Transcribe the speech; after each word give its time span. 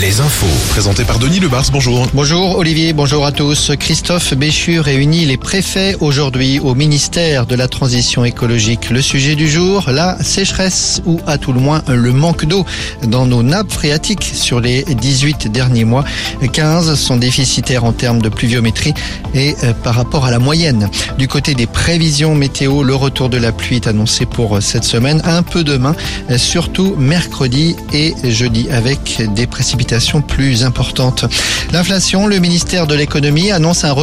les 0.00 0.20
infos. 0.20 0.46
Présenté 0.70 1.04
par 1.04 1.18
Denis 1.18 1.38
Lebars, 1.38 1.66
bonjour. 1.70 2.08
Bonjour 2.14 2.58
Olivier, 2.58 2.92
bonjour 2.92 3.24
à 3.24 3.30
tous. 3.30 3.70
Christophe 3.78 4.34
Béchu 4.34 4.80
réunit 4.80 5.24
les 5.24 5.36
préfets 5.36 5.96
aujourd'hui 6.00 6.58
au 6.58 6.74
ministère 6.74 7.46
de 7.46 7.54
la 7.54 7.68
Transition 7.68 8.24
écologique. 8.24 8.90
Le 8.90 9.00
sujet 9.00 9.36
du 9.36 9.48
jour, 9.48 9.84
la 9.88 10.20
sécheresse 10.22 11.00
ou 11.06 11.20
à 11.26 11.38
tout 11.38 11.52
le 11.52 11.60
moins 11.60 11.82
le 11.86 12.12
manque 12.12 12.44
d'eau 12.44 12.66
dans 13.04 13.24
nos 13.24 13.44
nappes 13.44 13.70
phréatiques 13.70 14.32
sur 14.34 14.58
les 14.58 14.82
18 14.82 15.48
derniers 15.48 15.84
mois. 15.84 16.04
15 16.52 16.94
sont 16.94 17.16
déficitaires 17.16 17.84
en 17.84 17.92
termes 17.92 18.20
de 18.20 18.28
pluviométrie 18.28 18.94
et 19.32 19.54
euh, 19.62 19.72
par 19.74 19.94
rapport 19.94 20.24
à 20.24 20.30
la 20.32 20.40
moyenne. 20.40 20.88
Du 21.18 21.28
côté 21.28 21.54
des 21.54 21.66
prévisions 21.66 22.34
météo, 22.34 22.82
le 22.82 22.96
retour 22.96 23.28
de 23.28 23.36
la 23.36 23.52
pluie 23.52 23.76
est 23.76 23.86
annoncé 23.86 24.26
pour 24.26 24.60
cette 24.60 24.84
semaine, 24.84 25.22
un 25.24 25.42
peu 25.44 25.62
demain, 25.62 25.94
surtout 26.36 26.96
mercredi 26.96 27.76
et 27.92 28.14
jeudi 28.24 28.68
avec 28.70 29.22
des 29.34 29.46
précipitations 29.46 29.83
plus 30.26 30.64
importante. 30.64 31.24
L'inflation, 31.72 32.26
le 32.26 32.38
ministère 32.38 32.86
de 32.86 32.94
l'économie 32.94 33.50
annonce 33.50 33.84
un 33.84 33.94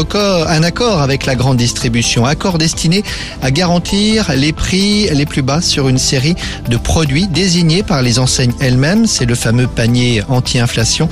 un 0.48 0.64
accord 0.64 1.02
avec 1.02 1.26
la 1.26 1.36
grande 1.36 1.58
distribution, 1.58 2.26
accord 2.26 2.58
destiné 2.58 3.04
à 3.42 3.52
garantir 3.52 4.32
les 4.36 4.54
prix 4.54 5.10
les 5.14 5.26
plus 5.26 5.42
bas 5.42 5.62
sur 5.62 5.90
une 5.90 5.98
série 5.98 6.36
de 6.70 6.78
produits 6.78 7.28
désignés 7.28 7.84
par 7.84 8.02
les 8.02 8.20
enseignes 8.20 8.54
elles-mêmes. 8.60 9.06
C'est 9.06 9.26
le 9.26 9.36
fameux 9.36 9.68
panier 9.68 10.24
anti-inflation. 10.30 11.10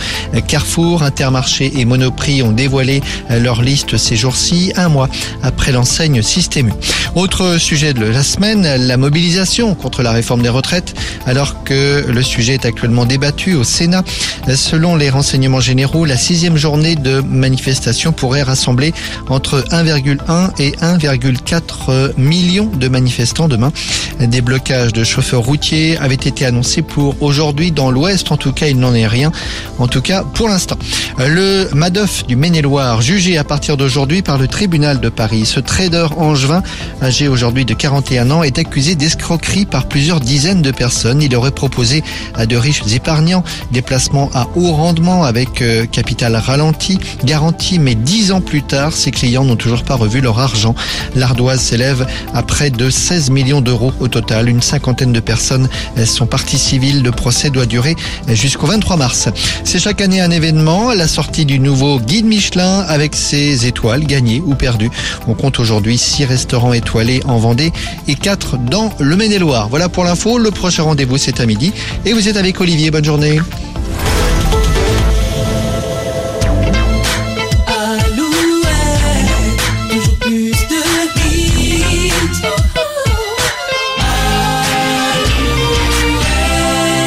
Carrefour, 0.47 1.03
Intermarché 1.03 1.71
et 1.79 1.85
Monoprix 1.85 2.41
ont 2.41 2.51
dévoilé 2.51 3.01
leur 3.29 3.61
liste 3.61 3.97
ces 3.97 4.15
jours-ci, 4.15 4.71
un 4.75 4.89
mois 4.89 5.09
après 5.43 5.71
l'enseigne 5.71 6.21
Système 6.21 6.71
Autre 7.15 7.57
sujet 7.57 7.93
de 7.93 8.05
la 8.05 8.23
semaine, 8.23 8.63
la 8.63 8.97
mobilisation 8.97 9.75
contre 9.75 10.03
la 10.03 10.11
réforme 10.11 10.41
des 10.41 10.49
retraites, 10.49 10.93
alors 11.25 11.63
que 11.63 12.05
le 12.07 12.21
sujet 12.21 12.53
est 12.53 12.65
actuellement 12.65 13.05
débattu 13.05 13.55
au 13.55 13.63
Sénat. 13.63 14.03
Selon 14.59 14.97
les 14.97 15.09
renseignements 15.09 15.61
généraux, 15.61 16.03
la 16.03 16.17
sixième 16.17 16.57
journée 16.57 16.95
de 16.95 17.21
manifestation 17.21 18.11
pourrait 18.11 18.43
rassembler 18.43 18.93
entre 19.29 19.61
1,1 19.71 20.51
et 20.59 20.71
1,4 20.71 22.11
millions 22.17 22.65
de 22.65 22.89
manifestants 22.89 23.47
demain. 23.47 23.71
Des 24.19 24.41
blocages 24.41 24.91
de 24.91 25.05
chauffeurs 25.05 25.43
routiers 25.43 25.97
avaient 25.97 26.13
été 26.15 26.45
annoncés 26.45 26.81
pour 26.81 27.15
aujourd'hui 27.21 27.71
dans 27.71 27.89
l'Ouest. 27.89 28.33
En 28.33 28.37
tout 28.37 28.51
cas, 28.51 28.67
il 28.67 28.77
n'en 28.77 28.93
est 28.93 29.07
rien. 29.07 29.31
En 29.79 29.87
tout 29.87 30.01
cas, 30.01 30.23
pour 30.23 30.49
l'instant. 30.49 30.77
Le 31.17 31.69
Madoff 31.73 32.27
du 32.27 32.35
Maine-et-Loire, 32.35 33.01
jugé 33.01 33.37
à 33.37 33.45
partir 33.45 33.77
d'aujourd'hui 33.77 34.21
par 34.21 34.37
le 34.37 34.49
tribunal 34.49 34.99
de 34.99 35.07
Paris. 35.07 35.45
Ce 35.45 35.61
trader 35.61 36.07
angevin, 36.17 36.63
âgé 37.01 37.29
aujourd'hui 37.29 37.63
de 37.63 37.73
41 37.73 38.29
ans, 38.29 38.43
est 38.43 38.59
accusé 38.59 38.95
d'escroquerie 38.95 39.65
par 39.65 39.87
plusieurs 39.87 40.19
dizaines 40.19 40.61
de 40.61 40.71
personnes. 40.71 41.21
Il 41.21 41.33
aurait 41.35 41.51
proposé 41.51 42.03
à 42.35 42.45
de 42.45 42.57
riches 42.57 42.83
épargnants 42.93 43.43
des 43.71 43.81
placements 43.81 44.29
à 44.33 44.48
haut 44.55 44.71
rendement 44.71 45.23
avec 45.23 45.61
euh, 45.61 45.85
capital 45.85 46.35
ralenti, 46.35 46.99
garanti, 47.23 47.79
mais 47.79 47.95
dix 47.95 48.31
ans 48.31 48.41
plus 48.41 48.63
tard, 48.63 48.93
ses 48.93 49.11
clients 49.11 49.43
n'ont 49.43 49.55
toujours 49.55 49.83
pas 49.83 49.95
revu 49.95 50.21
leur 50.21 50.39
argent. 50.39 50.75
L'ardoise 51.15 51.61
s'élève 51.61 52.07
à 52.33 52.43
près 52.43 52.69
de 52.69 52.89
16 52.89 53.29
millions 53.29 53.61
d'euros 53.61 53.93
au 53.99 54.07
total. 54.07 54.49
Une 54.49 54.61
cinquantaine 54.61 55.13
de 55.13 55.19
personnes 55.19 55.69
sont 56.05 56.25
parties 56.25 56.57
civiles. 56.57 57.03
Le 57.03 57.11
procès 57.11 57.49
doit 57.49 57.65
durer 57.65 57.95
jusqu'au 58.27 58.67
23 58.67 58.97
mars. 58.97 59.29
C'est 59.63 59.79
chaque 59.79 60.01
année 60.01 60.21
un 60.21 60.31
événement, 60.31 60.93
la 60.93 61.07
sortie 61.07 61.45
du 61.45 61.59
nouveau 61.59 61.99
guide 61.99 62.25
Michelin 62.25 62.81
avec 62.87 63.15
ses 63.15 63.65
étoiles 63.65 64.05
gagnées 64.05 64.41
ou 64.45 64.55
perdues. 64.55 64.91
On 65.27 65.33
compte 65.33 65.59
aujourd'hui 65.59 65.97
six 65.97 66.25
restaurants 66.25 66.73
étoilés 66.73 67.21
en 67.25 67.37
Vendée 67.37 67.71
et 68.07 68.15
quatre 68.15 68.57
dans 68.57 68.91
le 68.99 69.15
Maine-et-Loire. 69.15 69.69
Voilà 69.69 69.89
pour 69.89 70.03
l'info. 70.03 70.37
Le 70.37 70.51
prochain 70.51 70.83
rendez-vous 70.83 71.17
c'est 71.17 71.39
à 71.39 71.45
midi 71.45 71.71
et 72.05 72.13
vous 72.13 72.27
êtes 72.27 72.37
avec 72.37 72.59
Olivier. 72.61 72.91
Bonne 72.91 73.05
journée. 73.05 73.39